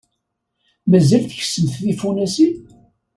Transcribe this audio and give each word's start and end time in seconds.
Mazal 0.89 1.23
tkessemt 1.29 1.73
tifunasin? 1.83 2.53